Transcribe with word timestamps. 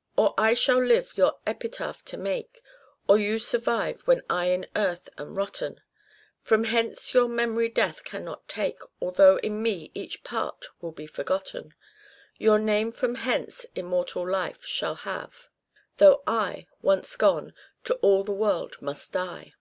"Or 0.18 0.34
I 0.36 0.54
shall 0.54 0.84
live 0.84 1.16
your 1.16 1.38
epitaph 1.46 2.04
to 2.06 2.16
make, 2.16 2.62
Or 3.06 3.16
you 3.16 3.38
survive 3.38 4.00
when 4.08 4.22
I 4.28 4.46
in 4.46 4.66
earth 4.74 5.08
am 5.16 5.36
rotten, 5.36 5.80
From 6.42 6.64
hence 6.64 7.14
your 7.14 7.28
memory 7.28 7.68
death 7.68 8.02
cannot 8.02 8.48
take, 8.48 8.80
Although 9.00 9.36
in 9.36 9.62
me 9.62 9.92
each 9.94 10.24
part 10.24 10.66
will 10.80 10.90
be 10.90 11.06
forgotten. 11.06 11.74
Your 12.38 12.58
name 12.58 12.90
from 12.90 13.14
hence 13.14 13.66
immortal 13.76 14.28
life 14.28 14.64
shall 14.66 14.96
have, 14.96 15.46
Though 15.98 16.24
I, 16.26 16.66
once 16.82 17.14
gone, 17.14 17.54
to 17.84 17.94
all 17.98 18.24
the 18.24 18.32
world 18.32 18.82
must 18.82 19.12
die." 19.12 19.52